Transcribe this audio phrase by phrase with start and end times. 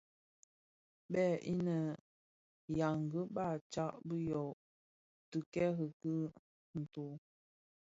[1.11, 1.75] Bèè inë
[2.71, 4.43] ù yaghii, baà tsad bi yô
[5.29, 6.11] tikerike
[6.71, 7.05] bì ntó.